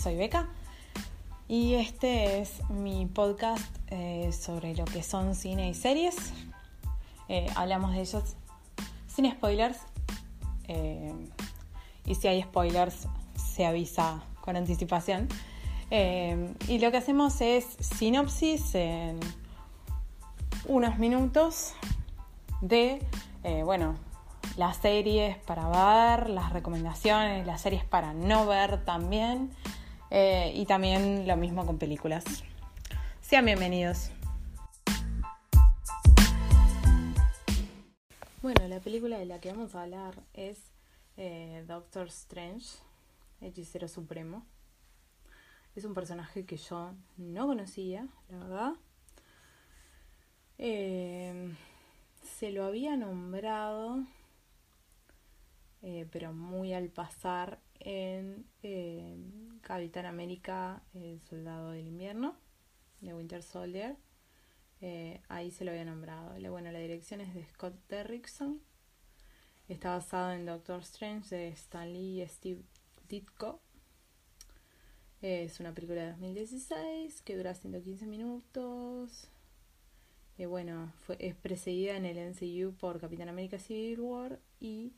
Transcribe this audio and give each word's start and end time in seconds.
Soy 0.00 0.14
Beca 0.16 0.46
y 1.48 1.74
este 1.74 2.40
es 2.40 2.62
mi 2.70 3.06
podcast 3.06 3.64
eh, 3.88 4.30
sobre 4.32 4.76
lo 4.76 4.84
que 4.84 5.02
son 5.02 5.34
cine 5.34 5.68
y 5.70 5.74
series. 5.74 6.14
Eh, 7.28 7.48
hablamos 7.56 7.92
de 7.92 8.02
ellos 8.02 8.36
sin 9.08 9.30
spoilers 9.30 9.78
y 12.04 12.14
si 12.14 12.28
hay 12.28 12.42
spoilers 12.42 13.08
se 13.34 13.66
avisa 13.66 14.22
con 14.40 14.56
anticipación. 14.56 15.28
y 15.90 16.78
lo 16.78 16.90
que 16.90 16.96
hacemos 16.96 17.40
es 17.40 17.64
sinopsis 17.80 18.74
en 18.74 19.18
unos 20.66 20.98
minutos 20.98 21.72
de, 22.60 23.04
bueno, 23.64 23.96
las 24.56 24.76
series 24.76 25.38
para 25.38 25.68
ver, 25.68 26.30
las 26.30 26.52
recomendaciones, 26.52 27.46
las 27.46 27.62
series 27.62 27.84
para 27.84 28.12
no 28.12 28.46
ver 28.46 28.84
también. 28.84 29.50
Eh, 30.10 30.52
y 30.54 30.64
también 30.64 31.26
lo 31.26 31.36
mismo 31.36 31.66
con 31.66 31.78
películas. 31.78 32.24
Sean 33.20 33.44
bienvenidos. 33.44 34.10
Bueno, 38.40 38.66
la 38.68 38.80
película 38.80 39.18
de 39.18 39.26
la 39.26 39.40
que 39.40 39.52
vamos 39.52 39.74
a 39.74 39.82
hablar 39.82 40.14
es 40.32 40.72
eh, 41.18 41.64
Doctor 41.66 42.06
Strange, 42.06 42.78
Hechicero 43.42 43.86
Supremo. 43.86 44.46
Es 45.74 45.84
un 45.84 45.92
personaje 45.92 46.46
que 46.46 46.56
yo 46.56 46.94
no 47.18 47.46
conocía, 47.46 48.08
la 48.30 48.38
verdad. 48.38 48.72
Eh, 50.56 51.54
se 52.22 52.50
lo 52.50 52.64
había 52.64 52.96
nombrado 52.96 54.04
pero 56.10 56.32
muy 56.32 56.74
al 56.74 56.88
pasar 56.88 57.60
en 57.80 58.46
eh, 58.62 59.16
Capitán 59.62 60.06
América, 60.06 60.82
el 60.94 61.20
Soldado 61.22 61.70
del 61.70 61.86
Invierno, 61.86 62.36
de 63.00 63.14
Winter 63.14 63.42
Soldier. 63.42 63.96
Eh, 64.80 65.20
ahí 65.28 65.50
se 65.50 65.64
lo 65.64 65.70
había 65.72 65.84
nombrado. 65.84 66.34
Bueno, 66.50 66.70
la 66.70 66.78
dirección 66.78 67.20
es 67.20 67.34
de 67.34 67.44
Scott 67.46 67.74
Derrickson. 67.88 68.60
Está 69.68 69.90
basado 69.90 70.32
en 70.32 70.46
Doctor 70.46 70.80
Strange 70.80 71.34
de 71.34 71.48
Stan 71.48 71.92
Lee 71.92 72.22
y 72.22 72.26
Steve 72.26 72.62
Ditko. 73.08 73.60
Es 75.20 75.58
una 75.58 75.74
película 75.74 76.02
de 76.02 76.10
2016 76.10 77.22
que 77.22 77.36
dura 77.36 77.54
115 77.54 78.06
minutos. 78.06 79.28
bueno, 80.38 80.92
fue, 80.98 81.16
es 81.18 81.34
precedida 81.34 81.96
en 81.96 82.06
el 82.06 82.30
MCU 82.30 82.72
por 82.76 83.00
Capitán 83.00 83.28
América 83.28 83.58
Civil 83.58 84.00
War 84.00 84.38
y 84.60 84.92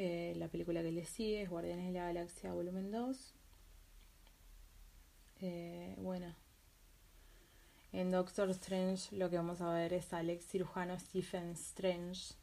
eh, 0.00 0.32
la 0.36 0.46
película 0.46 0.80
que 0.80 0.92
le 0.92 1.04
sigue 1.04 1.42
es 1.42 1.50
Guardianes 1.50 1.86
de 1.86 1.98
la 1.98 2.04
Galaxia 2.04 2.52
Volumen 2.52 2.92
2. 2.92 3.34
Eh, 5.40 5.96
bueno, 5.98 6.36
en 7.90 8.12
Doctor 8.12 8.48
Strange 8.50 9.16
lo 9.16 9.28
que 9.28 9.38
vamos 9.38 9.60
a 9.60 9.72
ver 9.72 9.92
es 9.92 10.12
al 10.12 10.30
ex 10.30 10.46
cirujano 10.46 10.96
Stephen 11.00 11.50
Strange, 11.50 12.34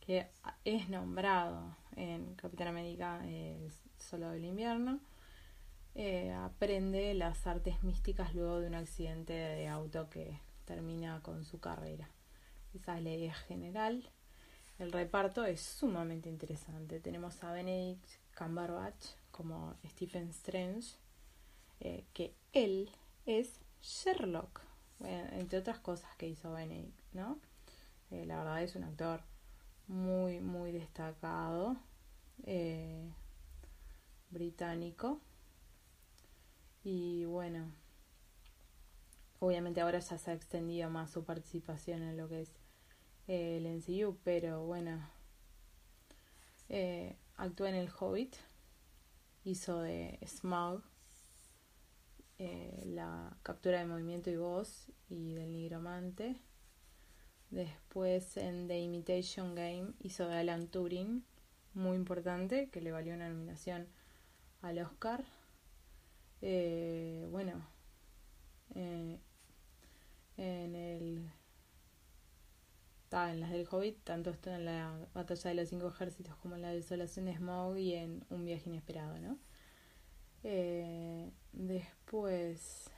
que 0.00 0.30
es 0.64 0.88
nombrado 0.88 1.76
en 1.94 2.36
Capitán 2.36 2.68
América 2.68 3.20
el 3.28 3.70
Solo 3.98 4.30
del 4.30 4.46
Invierno. 4.46 4.98
Eh, 5.94 6.32
aprende 6.32 7.12
las 7.12 7.46
artes 7.46 7.82
místicas 7.82 8.34
luego 8.34 8.60
de 8.60 8.68
un 8.68 8.76
accidente 8.76 9.34
de 9.34 9.68
auto 9.68 10.08
que 10.08 10.40
termina 10.64 11.20
con 11.20 11.44
su 11.44 11.60
carrera. 11.60 12.08
Esa 12.72 12.96
es 12.96 13.04
la 13.04 13.10
idea 13.10 13.34
general. 13.34 14.10
El 14.82 14.90
reparto 14.90 15.44
es 15.44 15.60
sumamente 15.60 16.28
interesante. 16.28 16.98
Tenemos 16.98 17.44
a 17.44 17.52
Benedict 17.52 18.04
Cumberbatch 18.36 19.10
como 19.30 19.76
Stephen 19.86 20.28
Strange, 20.30 20.96
eh, 21.78 22.04
que 22.12 22.34
él 22.52 22.90
es 23.24 23.60
Sherlock, 23.80 24.60
entre 24.98 25.60
otras 25.60 25.78
cosas 25.78 26.10
que 26.16 26.26
hizo 26.26 26.50
Benedict, 26.50 26.98
¿no? 27.12 27.38
Eh, 28.10 28.26
la 28.26 28.38
verdad 28.38 28.60
es 28.64 28.74
un 28.74 28.82
actor 28.82 29.20
muy, 29.86 30.40
muy 30.40 30.72
destacado, 30.72 31.76
eh, 32.42 33.08
británico. 34.30 35.20
Y 36.82 37.24
bueno, 37.24 37.70
obviamente 39.38 39.80
ahora 39.80 40.00
ya 40.00 40.18
se 40.18 40.32
ha 40.32 40.34
extendido 40.34 40.90
más 40.90 41.12
su 41.12 41.22
participación 41.24 42.02
en 42.02 42.16
lo 42.16 42.28
que 42.28 42.40
es 42.40 42.61
el 43.26 43.66
MCU, 43.66 44.18
pero 44.24 44.64
bueno, 44.64 45.08
eh, 46.68 47.16
actuó 47.36 47.66
en 47.66 47.74
El 47.74 47.90
Hobbit, 47.90 48.34
hizo 49.44 49.80
de 49.80 50.18
Smaug 50.26 50.82
eh, 52.38 52.82
la 52.86 53.36
captura 53.42 53.78
de 53.78 53.86
movimiento 53.86 54.30
y 54.30 54.36
voz 54.36 54.90
y 55.08 55.34
del 55.34 55.52
nigromante. 55.52 56.36
Después 57.50 58.36
en 58.38 58.66
The 58.66 58.80
Imitation 58.80 59.54
Game 59.54 59.92
hizo 60.00 60.26
de 60.26 60.38
Alan 60.38 60.68
Turing, 60.68 61.24
muy 61.74 61.96
importante, 61.96 62.70
que 62.70 62.80
le 62.80 62.92
valió 62.92 63.14
una 63.14 63.28
nominación 63.28 63.86
al 64.62 64.78
Oscar. 64.78 65.24
Eh, 66.40 67.26
bueno, 67.30 67.64
en 68.74 69.20
el 70.36 71.30
en 73.12 73.40
las 73.40 73.50
del 73.50 73.68
Hobbit, 73.70 74.02
tanto 74.04 74.30
esto 74.30 74.50
en 74.50 74.64
la 74.64 75.06
batalla 75.12 75.50
de 75.50 75.54
los 75.54 75.68
cinco 75.68 75.88
ejércitos 75.88 76.34
como 76.36 76.56
en 76.56 76.62
la 76.62 76.70
desolación 76.70 77.26
de 77.26 77.36
Smaug 77.36 77.76
y 77.76 77.94
en 77.94 78.24
un 78.30 78.44
viaje 78.44 78.70
inesperado, 78.70 79.18
¿no? 79.18 79.38
Eh, 80.44 81.30
después, 81.52 82.90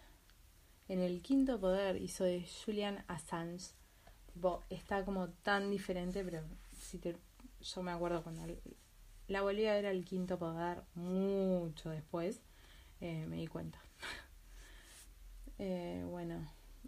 en 0.89 1.01
el 1.01 1.21
quinto 1.21 1.59
poder 1.59 2.01
hizo 2.01 2.25
de 2.25 2.47
Julian 2.65 3.05
Assange. 3.09 3.73
Tipo, 4.33 4.63
está 4.71 5.05
como 5.05 5.29
tan 5.31 5.71
diferente, 5.71 6.25
pero 6.25 6.43
si 6.73 6.99
te, 6.99 7.17
yo 7.61 7.83
me 7.83 7.91
acuerdo 7.91 8.23
cuando 8.23 8.43
la 9.27 9.43
volví 9.43 9.67
a 9.67 9.75
ver 9.75 9.87
al 9.87 10.05
quinto 10.05 10.39
poder 10.39 10.83
mucho 10.95 11.91
después, 11.91 12.41
eh, 13.01 13.27
me 13.27 13.37
di 13.37 13.47
cuenta. 13.47 13.81
Eh, 15.57 16.05
bueno, 16.11 16.45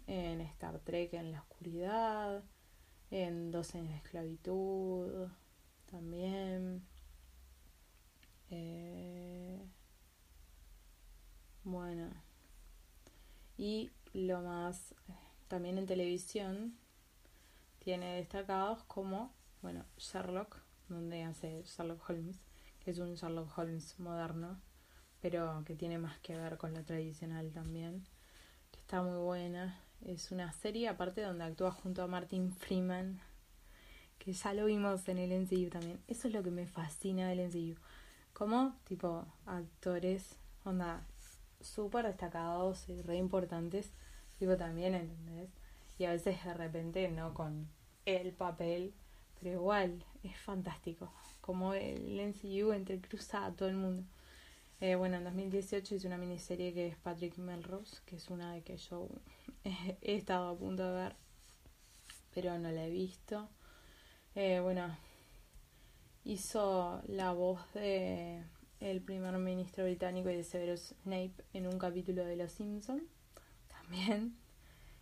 en 0.07 0.41
Star 0.41 0.77
Trek, 0.79 1.13
en 1.13 1.31
la 1.31 1.39
oscuridad 1.39 2.43
en 3.11 3.51
dos 3.51 3.73
años 3.75 3.89
de 3.89 3.97
esclavitud 3.97 5.29
también. 5.89 6.85
Eh, 8.49 9.59
bueno, 11.63 12.09
y 13.57 13.91
lo 14.13 14.41
más, 14.41 14.95
también 15.47 15.77
en 15.77 15.85
televisión 15.85 16.77
tiene 17.79 18.15
destacados 18.15 18.83
como, 18.83 19.33
bueno, 19.61 19.85
Sherlock, 19.97 20.61
donde 20.87 21.23
hace 21.23 21.63
Sherlock 21.63 22.09
Holmes, 22.09 22.39
que 22.79 22.91
es 22.91 22.99
un 22.99 23.15
Sherlock 23.15 23.57
Holmes 23.57 23.99
moderno, 23.99 24.61
pero 25.19 25.63
que 25.65 25.75
tiene 25.75 25.97
más 25.97 26.19
que 26.19 26.37
ver 26.37 26.57
con 26.57 26.73
lo 26.73 26.83
tradicional 26.85 27.51
también, 27.51 28.07
que 28.71 28.79
está 28.79 29.01
muy 29.01 29.17
buena. 29.17 29.81
Es 30.05 30.31
una 30.31 30.51
serie 30.53 30.87
aparte 30.87 31.21
donde 31.21 31.43
actúa 31.43 31.71
junto 31.71 32.01
a 32.01 32.07
Martin 32.07 32.51
Freeman, 32.53 33.19
que 34.19 34.33
ya 34.33 34.53
lo 34.53 34.65
vimos 34.65 35.07
en 35.09 35.17
el 35.17 35.31
NCU 35.31 35.69
también. 35.69 35.99
Eso 36.07 36.27
es 36.27 36.33
lo 36.33 36.43
que 36.43 36.51
me 36.51 36.67
fascina 36.67 37.29
del 37.29 37.39
NCU. 37.39 37.75
Como, 38.33 38.75
tipo, 38.85 39.25
actores, 39.45 40.37
onda, 40.63 41.05
súper 41.59 42.05
destacados 42.05 42.87
y 42.89 43.01
re 43.01 43.17
importantes, 43.17 43.91
tipo 44.39 44.55
también, 44.55 44.95
¿entendés? 44.95 45.49
Y 45.97 46.05
a 46.05 46.11
veces 46.11 46.43
de 46.43 46.53
repente 46.53 47.09
no 47.09 47.33
con 47.33 47.67
el 48.05 48.31
papel, 48.31 48.93
pero 49.39 49.53
igual, 49.53 50.05
es 50.23 50.37
fantástico. 50.37 51.11
Como 51.41 51.73
el 51.73 52.19
NCU 52.19 52.71
entrecruza 52.71 53.45
a 53.45 53.53
todo 53.53 53.69
el 53.69 53.75
mundo. 53.75 54.03
Eh, 54.79 54.95
bueno, 54.95 55.17
en 55.17 55.23
2018 55.23 55.95
hice 55.95 56.07
una 56.07 56.17
miniserie 56.17 56.73
que 56.73 56.87
es 56.87 56.95
Patrick 56.97 57.37
Melrose, 57.37 57.97
que 58.05 58.17
es 58.17 58.29
una 58.29 58.53
de 58.53 58.61
que 58.61 58.77
yo 58.77 59.07
he 60.01 60.15
estado 60.15 60.49
a 60.49 60.57
punto 60.57 60.83
de 60.83 60.95
ver. 60.95 61.15
pero 62.33 62.57
no 62.57 62.71
la 62.71 62.85
he 62.85 62.89
visto. 62.89 63.49
Eh, 64.35 64.59
bueno, 64.59 64.95
hizo 66.23 67.01
la 67.07 67.31
voz 67.31 67.59
de 67.73 68.43
el 68.79 69.01
primer 69.01 69.35
ministro 69.37 69.85
británico 69.85 70.29
y 70.29 70.35
de 70.35 70.43
Severus 70.43 70.93
Snape 71.03 71.33
en 71.53 71.67
un 71.67 71.79
capítulo 71.79 72.23
de 72.23 72.35
Los 72.35 72.51
Simpson 72.51 73.01
también 73.67 74.37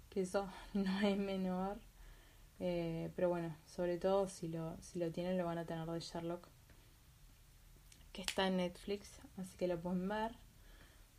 que 0.10 0.22
eso 0.22 0.50
no 0.74 1.02
es 1.02 1.18
menor 1.18 1.78
eh, 2.60 3.12
pero 3.16 3.28
bueno 3.28 3.54
sobre 3.66 3.98
todo 3.98 4.30
si 4.30 4.48
lo 4.48 4.78
si 4.82 5.00
lo 5.00 5.12
tienen 5.12 5.38
lo 5.38 5.46
van 5.46 5.58
a 5.58 5.66
tener 5.66 5.86
de 5.90 6.00
Sherlock 6.00 6.48
que 8.14 8.22
está 8.22 8.48
en 8.48 8.58
Netflix 8.58 9.20
así 9.36 9.58
que 9.58 9.68
lo 9.68 9.82
pueden 9.82 10.08
ver 10.08 10.38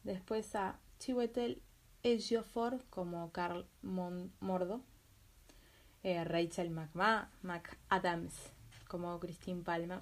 después 0.03 0.55
a 0.55 0.79
Chiwetel 0.99 1.61
Ejiofor 2.07 2.85
como 2.89 3.33
Carl 3.33 3.67
Mordo 3.83 4.81
eh, 6.05 6.23
Rachel 6.23 6.71
McAdams 6.71 8.53
como 8.87 9.19
Christine 9.19 9.65
Palmer. 9.65 9.99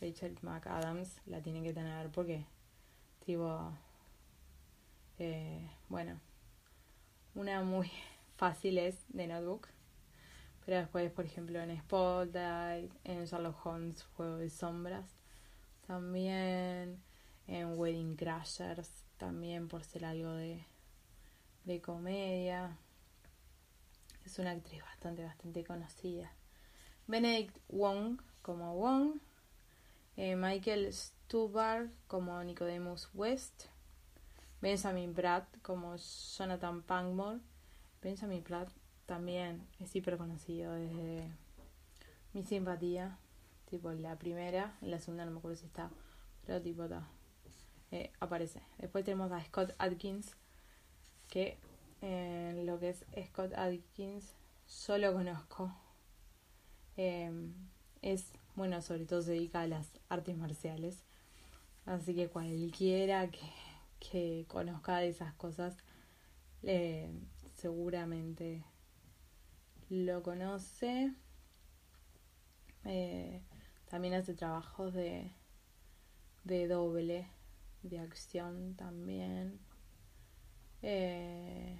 Rachel 0.00 0.38
McAdams 0.42 1.16
la 1.26 1.42
tienen 1.42 1.64
que 1.64 1.72
tener 1.72 2.08
porque, 2.10 2.46
tipo, 3.26 3.72
eh, 5.18 5.68
bueno, 5.88 6.20
una 7.34 7.62
muy 7.62 7.90
fácil 8.36 8.78
es 8.78 9.04
de 9.08 9.26
Notebook, 9.26 9.66
pero 10.64 10.78
después, 10.78 11.10
por 11.10 11.24
ejemplo, 11.24 11.60
en 11.60 11.76
Spotlight, 11.80 12.92
en 13.02 13.24
Sherlock 13.24 13.66
Holmes, 13.66 14.04
Juego 14.14 14.36
de 14.36 14.50
Sombras, 14.50 15.16
también. 15.84 17.02
En 17.48 17.76
Wedding 17.76 18.14
Crashers, 18.14 19.04
también 19.16 19.66
por 19.66 19.82
ser 19.82 20.04
algo 20.04 20.30
de, 20.34 20.64
de 21.64 21.80
comedia. 21.80 22.76
Es 24.24 24.38
una 24.38 24.52
actriz 24.52 24.82
bastante, 24.82 25.24
bastante 25.24 25.64
conocida. 25.64 26.32
Benedict 27.06 27.56
Wong 27.68 28.20
como 28.42 28.76
Wong 28.76 29.20
eh, 30.22 30.36
Michael 30.36 30.92
Stubar 30.92 31.88
como 32.06 32.44
Nicodemus 32.44 33.08
West, 33.14 33.68
Benjamin 34.60 35.14
Pratt 35.14 35.46
como 35.62 35.96
Jonathan 35.96 36.82
Pangmore. 36.82 37.40
Benjamin 38.02 38.42
Pratt 38.42 38.70
también 39.06 39.66
es 39.78 39.96
hiper 39.96 40.18
conocido 40.18 40.74
desde 40.74 41.30
mi 42.34 42.42
simpatía, 42.42 43.18
tipo 43.70 43.90
la 43.92 44.18
primera, 44.18 44.76
la 44.82 44.98
segunda 44.98 45.24
no 45.24 45.30
me 45.30 45.38
acuerdo 45.38 45.56
si 45.56 45.64
está, 45.64 45.90
pero 46.44 46.60
tipo 46.60 46.84
está, 46.84 47.08
eh, 47.90 48.12
aparece. 48.20 48.60
Después 48.76 49.02
tenemos 49.04 49.32
a 49.32 49.42
Scott 49.44 49.74
Adkins, 49.78 50.36
que 51.30 51.56
eh, 52.02 52.62
lo 52.66 52.78
que 52.78 52.90
es 52.90 53.06
Scott 53.28 53.54
Adkins 53.54 54.34
solo 54.66 55.12
conozco. 55.14 55.72
es 56.96 58.32
bueno, 58.54 58.82
sobre 58.82 59.06
todo 59.06 59.22
se 59.22 59.32
dedica 59.32 59.62
a 59.62 59.66
las 59.66 59.90
artes 60.08 60.36
marciales. 60.36 61.02
Así 61.86 62.14
que 62.14 62.28
cualquiera 62.28 63.30
que, 63.30 63.40
que 63.98 64.44
conozca 64.48 64.98
de 64.98 65.08
esas 65.08 65.32
cosas, 65.34 65.76
eh, 66.62 67.10
seguramente 67.56 68.64
lo 69.88 70.22
conoce. 70.22 71.14
Eh, 72.84 73.42
también 73.88 74.14
hace 74.14 74.34
trabajos 74.34 74.92
de, 74.94 75.32
de 76.44 76.68
doble, 76.68 77.26
de 77.82 77.98
acción 77.98 78.74
también. 78.74 79.58
Eh, 80.82 81.76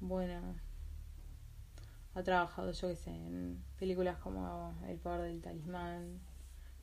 bueno, 0.00 0.56
ha 2.14 2.22
trabajado, 2.22 2.72
yo 2.72 2.88
que 2.88 2.96
sé, 2.96 3.10
en 3.10 3.62
películas 3.78 4.18
como 4.18 4.76
El 4.88 4.98
poder 4.98 5.22
del 5.22 5.40
talismán, 5.40 6.20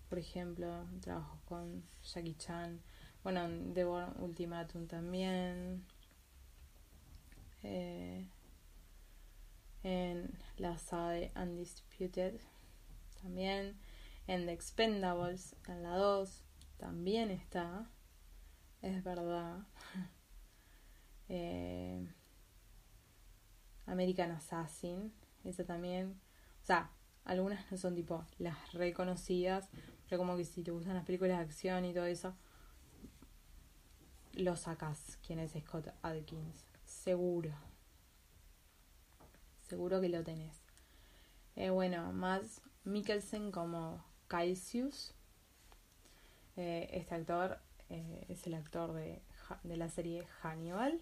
por 0.10 0.20
ejemplo, 0.20 0.86
trabajo 1.02 1.38
con 1.46 1.84
Jackie 2.04 2.36
Chan, 2.36 2.80
bueno, 3.24 3.44
en 3.46 3.74
The 3.74 3.86
War 3.86 4.14
Ultimatum 4.20 4.88
también, 4.88 5.84
eh, 7.64 8.26
en 9.84 10.38
la 10.58 10.78
saga 10.78 11.12
de 11.12 11.32
Undisputed 11.36 12.40
también, 13.22 13.78
en 14.28 14.46
The 14.46 14.54
Expendables, 14.54 15.56
en 15.68 15.84
la 15.84 15.98
2, 15.98 16.44
también 16.78 17.32
está, 17.32 17.90
es 18.82 19.04
verdad. 19.04 19.66
eh, 21.30 22.06
American 23.86 24.32
Assassin, 24.32 25.12
esa 25.44 25.64
también. 25.64 26.20
O 26.64 26.66
sea, 26.66 26.92
algunas 27.26 27.70
no 27.72 27.78
son 27.78 27.96
tipo 27.96 28.26
las 28.38 28.74
reconocidas, 28.74 29.70
pero 30.08 30.20
como 30.20 30.38
que 30.38 30.46
si 30.46 30.64
te 30.64 30.72
gustan 30.72 30.96
las 30.96 31.06
películas 31.06 31.38
de 31.38 31.44
acción 31.44 31.86
y 31.86 31.94
todo 31.94 32.06
eso, 32.06 32.36
lo 34.34 34.56
sacas. 34.56 35.18
¿Quién 35.26 35.40
es 35.40 35.52
Scott 35.52 35.88
Adkins? 36.02 36.66
Seguro. 36.86 37.52
Seguro 39.68 40.00
que 40.00 40.10
lo 40.10 40.24
tenés. 40.24 40.62
Eh, 41.56 41.70
bueno, 41.70 42.14
más 42.14 42.62
Mikkelsen 42.84 43.52
como 43.52 44.04
Caisius. 44.28 45.14
Eh, 46.56 46.90
este 46.94 47.16
actor 47.16 47.60
eh, 47.90 48.26
es 48.30 48.46
el 48.48 48.54
actor 48.54 48.94
de, 48.94 49.22
de 49.64 49.78
la 49.78 49.90
serie 49.90 50.26
Hannibal. 50.42 51.02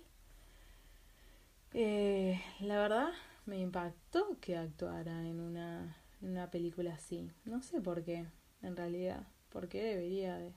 Eh, 1.78 2.42
la 2.62 2.78
verdad 2.78 3.10
me 3.46 3.60
impactó 3.60 4.40
que 4.40 4.56
actuara 4.56 5.28
en 5.28 5.42
una, 5.42 5.98
una 6.22 6.50
película 6.50 6.94
así. 6.94 7.30
No 7.44 7.62
sé 7.62 7.82
por 7.82 8.02
qué, 8.06 8.26
en 8.62 8.78
realidad. 8.78 9.28
¿Por 9.50 9.68
qué 9.68 9.84
debería 9.84 10.38
de? 10.38 10.54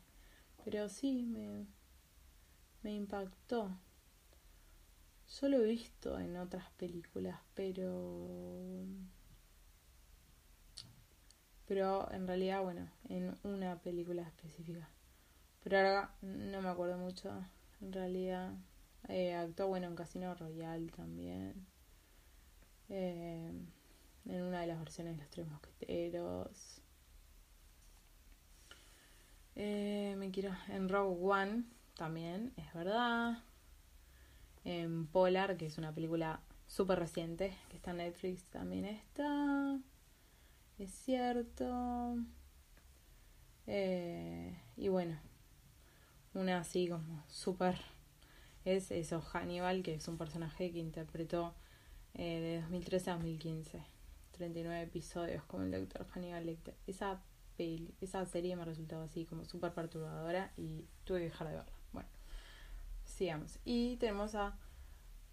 Pero 0.64 0.88
sí, 0.88 1.24
me, 1.24 1.66
me 2.84 2.92
impactó. 2.94 3.76
Yo 5.40 5.48
lo 5.48 5.56
he 5.58 5.64
visto 5.64 6.20
en 6.20 6.36
otras 6.36 6.70
películas, 6.76 7.40
pero... 7.52 8.86
Pero 11.66 12.12
en 12.12 12.28
realidad, 12.28 12.62
bueno, 12.62 12.88
en 13.08 13.36
una 13.42 13.80
película 13.80 14.22
específica. 14.22 14.88
Pero 15.64 15.78
ahora 15.78 16.14
no 16.22 16.62
me 16.62 16.68
acuerdo 16.68 16.96
mucho, 16.96 17.44
en 17.80 17.92
realidad. 17.92 18.52
Eh, 19.06 19.34
actuó, 19.34 19.68
bueno, 19.68 19.86
en 19.86 19.94
Casino 19.94 20.34
Royale 20.34 20.90
también. 20.90 21.66
Eh, 22.88 23.52
en 24.26 24.42
una 24.42 24.60
de 24.60 24.66
las 24.66 24.78
versiones 24.78 25.16
de 25.16 25.22
Los 25.22 25.30
Tres 25.30 25.46
Mosqueteros. 25.46 26.82
Eh, 29.54 30.14
me 30.18 30.30
quiero. 30.30 30.54
En 30.68 30.88
Rogue 30.88 31.16
One 31.20 31.64
también, 31.96 32.52
es 32.56 32.72
verdad. 32.74 33.38
En 34.64 35.06
Polar, 35.06 35.56
que 35.56 35.66
es 35.66 35.78
una 35.78 35.94
película 35.94 36.40
súper 36.66 36.98
reciente, 36.98 37.56
que 37.70 37.76
está 37.76 37.92
en 37.92 37.98
Netflix, 37.98 38.44
también 38.44 38.84
está. 38.84 39.78
Es 40.78 40.90
cierto. 40.90 42.16
y 44.76 44.88
bueno, 44.88 45.18
una 46.34 46.58
así 46.58 46.88
como 46.88 47.24
súper 47.28 47.78
es 48.76 48.90
eso, 48.90 49.20
Hannibal, 49.20 49.82
que 49.82 49.94
es 49.94 50.08
un 50.08 50.18
personaje 50.18 50.70
que 50.72 50.78
interpretó 50.78 51.54
eh, 52.14 52.40
de 52.40 52.60
2013 52.62 53.10
a 53.10 53.14
2015. 53.14 53.82
39 54.32 54.82
episodios 54.82 55.44
como 55.44 55.64
el 55.64 55.72
doctor 55.72 56.06
Hannibal 56.08 56.46
Lecter. 56.46 56.74
Esa, 56.86 57.20
esa 58.00 58.24
serie 58.26 58.56
me 58.56 58.64
resultado 58.64 59.02
así 59.02 59.24
como 59.24 59.44
súper 59.44 59.72
perturbadora 59.72 60.52
y 60.56 60.84
tuve 61.04 61.18
que 61.18 61.24
dejar 61.24 61.48
de 61.48 61.56
verla. 61.56 61.72
Bueno, 61.92 62.08
sigamos. 63.04 63.58
Y 63.64 63.96
tenemos 63.96 64.34
a 64.34 64.56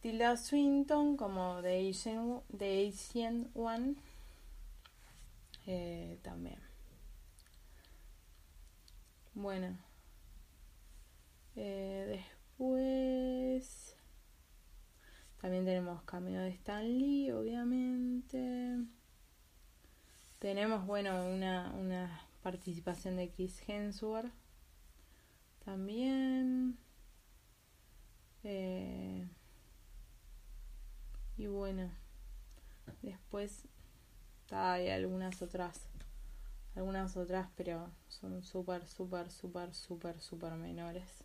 Tilda 0.01 0.37
Swinton 0.37 1.17
como 1.17 1.61
The 1.61 1.89
Asian, 1.89 2.41
The 2.57 2.87
Asian 2.87 3.49
One. 3.53 3.95
También. 6.21 6.59
Bueno. 9.33 9.77
Eh, 11.55 12.23
pues 12.57 13.95
también 15.41 15.65
tenemos 15.65 16.01
cameo 16.03 16.41
de 16.41 16.49
Stan 16.49 16.83
Lee, 16.83 17.31
obviamente. 17.31 18.79
Tenemos, 20.39 20.85
bueno, 20.85 21.25
una, 21.27 21.73
una 21.73 22.21
participación 22.41 23.17
de 23.17 23.29
Chris 23.29 23.61
Hemsworth. 23.67 24.31
También. 25.63 26.77
Eh, 28.43 29.27
y 31.37 31.47
bueno, 31.47 31.91
después 33.01 33.67
hay 34.51 34.89
algunas 34.89 35.41
otras, 35.41 35.89
algunas 36.75 37.17
otras, 37.17 37.49
pero 37.55 37.91
son 38.07 38.43
súper, 38.43 38.87
súper, 38.87 39.31
súper, 39.31 39.73
súper, 39.73 40.19
súper 40.21 40.53
menores. 40.53 41.24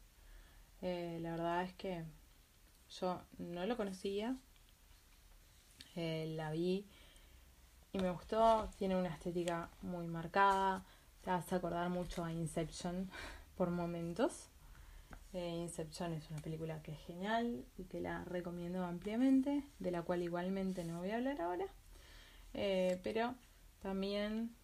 Eh, 0.83 1.19
la 1.21 1.33
verdad 1.33 1.65
es 1.65 1.75
que 1.75 2.05
yo 3.01 3.21
no 3.39 3.67
lo 3.67 3.77
conocía. 3.77 4.37
Eh, 5.97 6.33
la 6.37 6.51
vi 6.53 6.87
y 7.93 7.99
me 7.99 8.11
gustó, 8.11 8.71
tiene 8.77 8.97
una 8.97 9.09
estética 9.09 9.71
muy 9.83 10.07
marcada, 10.07 10.85
te 11.23 11.31
hace 11.31 11.57
acordar 11.57 11.91
mucho 11.91 12.25
a 12.25 12.33
Inception 12.33 13.11
por 13.57 13.71
momentos. 13.71 14.49
Eh, 15.33 15.49
Inception 15.49 16.13
es 16.13 16.31
una 16.31 16.41
película 16.41 16.83
que 16.83 16.93
es 16.93 17.01
genial 17.01 17.65
y 17.77 17.85
que 17.85 18.01
la 18.01 18.25
recomiendo 18.25 18.85
ampliamente, 18.85 19.65
de 19.79 19.91
la 19.91 20.03
cual 20.03 20.23
igualmente 20.23 20.85
no 20.85 20.99
voy 20.99 21.11
a 21.11 21.17
hablar 21.17 21.41
ahora. 21.41 21.67
Pero 22.53 23.35
también 23.81 24.55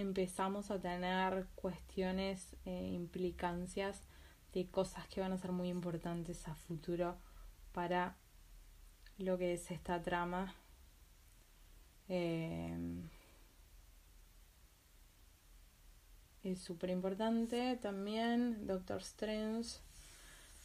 empezamos 0.00 0.70
a 0.70 0.78
tener 0.78 1.46
cuestiones, 1.54 2.54
e 2.64 2.88
implicancias 2.88 4.02
de 4.52 4.66
cosas 4.70 5.06
que 5.08 5.20
van 5.20 5.32
a 5.32 5.38
ser 5.38 5.52
muy 5.52 5.68
importantes 5.68 6.46
a 6.48 6.54
futuro 6.54 7.16
para 7.72 8.16
lo 9.18 9.38
que 9.38 9.54
es 9.54 9.70
esta 9.70 10.02
trama. 10.02 10.54
es 16.42 16.60
súper 16.60 16.90
importante 16.90 17.76
también 17.82 18.68
Doctor 18.68 19.00
Strange 19.00 19.80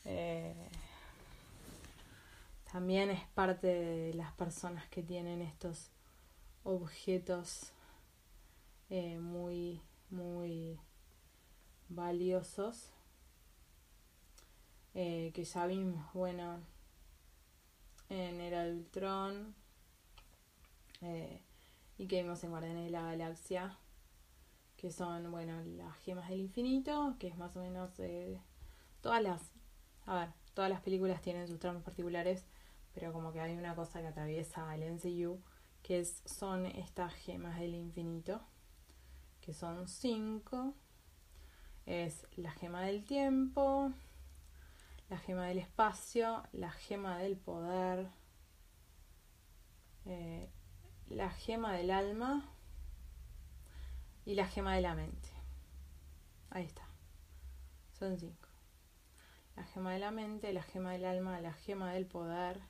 eh, 0.06 0.70
también 2.72 3.10
es 3.10 3.28
parte 3.30 3.68
de 3.68 4.14
las 4.14 4.32
personas 4.34 4.88
que 4.90 5.02
tienen 5.02 5.42
estos 5.42 5.90
objetos 6.64 7.74
eh, 8.92 9.18
muy 9.18 9.82
muy 10.12 10.80
valiosos 11.90 12.92
eh, 14.94 15.32
que 15.34 15.44
ya 15.44 15.66
vimos 15.66 16.14
bueno 16.14 16.60
en 18.10 18.40
Era 18.40 18.66
del 18.66 18.86
Tron 18.92 19.56
y 21.98 22.08
que 22.08 22.22
vimos 22.22 22.44
en 22.44 22.52
Guardianes 22.52 22.86
de 22.86 22.92
la 22.92 23.02
Galaxia 23.02 23.76
que 24.82 24.92
son, 24.92 25.30
bueno, 25.30 25.62
las 25.78 25.96
gemas 25.98 26.28
del 26.28 26.40
infinito, 26.40 27.16
que 27.20 27.28
es 27.28 27.38
más 27.38 27.56
o 27.56 27.60
menos 27.60 27.92
eh, 28.00 28.42
todas 29.02 29.22
las, 29.22 29.40
a 30.08 30.16
ver, 30.16 30.30
todas 30.56 30.72
las 30.72 30.82
películas 30.82 31.22
tienen 31.22 31.48
sus 31.48 31.60
tramas 31.60 31.84
particulares, 31.84 32.48
pero 32.92 33.14
como 33.14 33.32
que 33.32 33.40
hay 33.40 33.56
una 33.56 33.76
cosa 33.76 34.02
que 34.02 34.08
atraviesa 34.08 34.72
al 34.72 34.82
MCU, 34.82 35.40
que 35.84 36.00
es, 36.00 36.24
son 36.26 36.66
estas 36.66 37.14
gemas 37.14 37.60
del 37.60 37.76
infinito, 37.76 38.42
que 39.42 39.54
son 39.54 39.88
cinco, 39.88 40.76
es 41.86 42.28
la 42.38 42.52
gema 42.52 42.84
del 42.84 43.04
tiempo, 43.04 43.92
la 45.10 45.18
gema 45.18 45.48
del 45.48 45.60
espacio, 45.60 46.44
la 46.54 46.72
gema 46.72 47.18
del 47.18 47.38
poder, 47.38 48.10
eh, 50.06 50.50
la 51.10 51.30
gema 51.32 51.74
del 51.74 51.92
alma, 51.92 52.56
y 54.26 54.36
la 54.36 54.48
gema 54.48 54.76
de 54.76 54.82
la 54.82 54.96
mente. 54.96 55.30
Ahí 56.50 56.66
está. 56.66 56.88
Son 57.98 58.18
cinco. 58.18 58.48
La 59.56 59.64
gema 59.66 59.94
de 59.94 60.00
la 60.00 60.12
mente, 60.12 60.54
la 60.54 60.64
gema 60.64 60.92
del 60.92 61.06
alma, 61.06 61.42
la 61.42 61.54
gema 61.54 61.92
del 61.94 62.06
poder, 62.06 62.62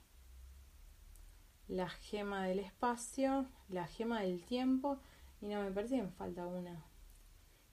la 1.67 1.89
gema 1.89 2.45
del 2.45 2.59
espacio, 2.59 3.45
la 3.69 3.87
gema 3.87 4.21
del 4.21 4.43
tiempo 4.43 4.99
y 5.41 5.47
no, 5.47 5.61
me 5.63 5.71
parece 5.71 5.95
que 5.97 6.03
me 6.03 6.09
falta 6.11 6.45
una. 6.47 6.85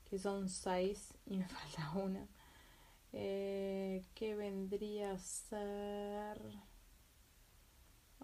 Que 0.08 0.18
son 0.18 0.48
seis 0.48 1.14
y 1.26 1.36
me 1.38 1.48
falta 1.48 1.92
una. 1.98 2.26
Eh, 3.12 4.04
¿Qué 4.14 4.34
vendría 4.34 5.12
a 5.12 5.18
ser? 5.18 6.40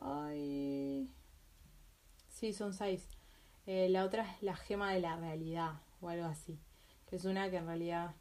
Ay. 0.00 1.10
Sí, 2.28 2.52
son 2.52 2.74
seis. 2.74 3.08
Eh, 3.66 3.88
la 3.88 4.04
otra 4.04 4.30
es 4.30 4.42
la 4.42 4.56
gema 4.56 4.92
de 4.92 5.00
la 5.00 5.16
realidad 5.16 5.80
o 6.00 6.08
algo 6.08 6.26
así. 6.26 6.58
Que 7.06 7.16
es 7.16 7.24
una 7.24 7.50
que 7.50 7.56
en 7.58 7.66
realidad 7.66 8.14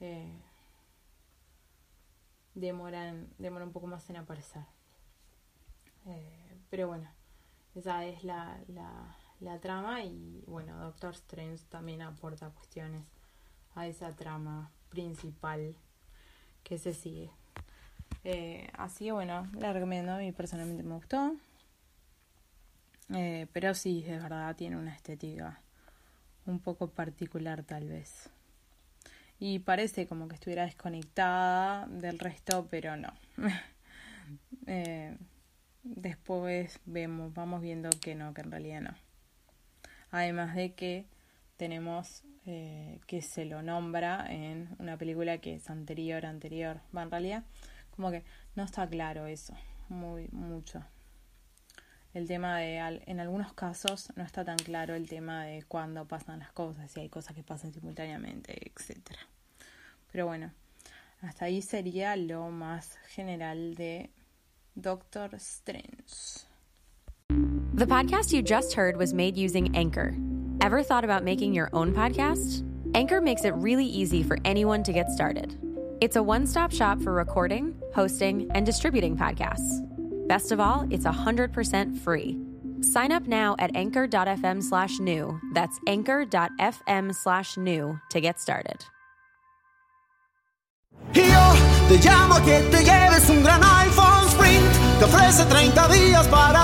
eh, 0.00 0.40
demora, 2.54 3.14
demora 3.38 3.64
un 3.64 3.72
poco 3.72 3.86
más 3.86 4.08
en 4.10 4.16
aparecer. 4.16 4.62
Eh, 6.06 6.58
pero 6.70 6.88
bueno, 6.88 7.10
esa 7.74 8.04
es 8.04 8.24
la, 8.24 8.60
la, 8.68 9.16
la 9.40 9.58
trama 9.60 10.02
y 10.02 10.42
bueno, 10.46 10.78
Doctor 10.78 11.14
Strange 11.14 11.64
también 11.68 12.02
aporta 12.02 12.50
cuestiones 12.50 13.06
a 13.74 13.86
esa 13.86 14.14
trama 14.14 14.70
principal 14.88 15.74
que 16.62 16.78
se 16.78 16.94
sigue. 16.94 17.30
así 18.78 19.06
que 19.06 19.12
bueno, 19.12 19.48
la 19.58 19.72
recomiendo, 19.72 20.12
a 20.12 20.18
mí 20.18 20.32
personalmente 20.32 20.82
me 20.82 20.94
gustó. 20.94 21.36
Eh, 23.12 23.46
pero 23.52 23.74
sí, 23.74 24.02
de 24.02 24.18
verdad 24.18 24.56
tiene 24.56 24.76
una 24.76 24.94
estética 24.94 25.60
un 26.46 26.60
poco 26.60 26.88
particular 26.88 27.62
tal 27.62 27.88
vez. 27.88 28.30
Y 29.38 29.58
parece 29.58 30.06
como 30.06 30.28
que 30.28 30.36
estuviera 30.36 30.64
desconectada 30.64 31.86
del 31.86 32.18
resto, 32.18 32.66
pero 32.70 32.96
no. 32.96 33.12
Eh, 34.66 35.14
después 35.82 36.80
vemos, 36.86 37.34
vamos 37.34 37.60
viendo 37.60 37.90
que 38.00 38.14
no, 38.14 38.32
que 38.32 38.40
en 38.40 38.50
realidad 38.50 38.80
no. 38.80 38.94
Además 40.14 40.54
de 40.54 40.74
que 40.74 41.06
tenemos 41.56 42.22
eh, 42.46 43.00
que 43.06 43.20
se 43.20 43.44
lo 43.44 43.62
nombra 43.62 44.26
en 44.28 44.68
una 44.78 44.96
película 44.96 45.38
que 45.38 45.56
es 45.56 45.70
anterior, 45.70 46.24
anterior. 46.24 46.80
Va, 46.96 47.02
en 47.02 47.10
realidad, 47.10 47.44
como 47.90 48.10
que 48.10 48.22
no 48.54 48.62
está 48.62 48.88
claro 48.88 49.26
eso, 49.26 49.54
muy, 49.88 50.28
mucho 50.28 50.84
el 52.14 52.28
tema 52.28 52.60
de, 52.60 52.76
en 53.06 53.18
algunos 53.18 53.52
casos 53.54 54.12
no 54.14 54.22
está 54.22 54.44
tan 54.44 54.56
claro 54.56 54.94
el 54.94 55.08
tema 55.08 55.44
de 55.46 55.64
cuándo 55.64 56.06
pasan 56.06 56.38
las 56.38 56.52
cosas, 56.52 56.88
si 56.92 57.00
hay 57.00 57.08
cosas 57.08 57.34
que 57.34 57.42
pasan 57.42 57.72
simultáneamente, 57.72 58.70
etc. 58.70 59.16
Pero 60.12 60.26
bueno, 60.26 60.52
hasta 61.22 61.46
ahí 61.46 61.60
sería 61.60 62.14
lo 62.14 62.50
más 62.50 62.96
general 63.08 63.74
de 63.74 64.10
Doctor 64.76 65.34
Strange. 65.34 66.46
The 67.74 67.86
podcast 67.86 68.32
you 68.32 68.40
just 68.40 68.74
heard 68.74 68.96
was 68.96 69.12
made 69.12 69.36
using 69.36 69.74
Anchor. 69.74 70.16
Ever 70.60 70.84
thought 70.84 71.02
about 71.02 71.24
making 71.24 71.54
your 71.54 71.70
own 71.72 71.92
podcast? 71.92 72.62
Anchor 72.94 73.20
makes 73.20 73.44
it 73.44 73.52
really 73.54 73.84
easy 73.84 74.22
for 74.22 74.38
anyone 74.44 74.84
to 74.84 74.92
get 74.92 75.10
started. 75.10 75.58
It's 76.00 76.14
a 76.14 76.22
one 76.22 76.46
stop 76.46 76.70
shop 76.70 77.02
for 77.02 77.12
recording, 77.12 77.74
hosting, 77.92 78.48
and 78.54 78.64
distributing 78.64 79.16
podcasts. 79.16 79.82
Best 80.28 80.52
of 80.52 80.60
all, 80.60 80.86
it's 80.88 81.04
100% 81.04 81.98
free. 81.98 82.38
Sign 82.80 83.10
up 83.10 83.26
now 83.26 83.56
at 83.58 83.74
anchor.fm 83.74 84.62
slash 84.62 85.00
new. 85.00 85.40
That's 85.52 85.76
anchor.fm 85.88 87.12
slash 87.12 87.56
new 87.56 87.98
to 88.10 88.20
get 88.20 88.38
started. 88.38 88.84
Yo 91.12 91.54
te 91.88 91.98
llamo 91.98 92.36
que 92.44 92.60
te 92.70 92.84
lleves 92.84 93.28
un 93.30 93.42
gran 93.42 93.60
iPhone 93.60 94.28
Sprint. 94.28 95.02
Ofrece 95.02 95.44
30 95.44 95.88
días 95.88 96.28
para. 96.28 96.63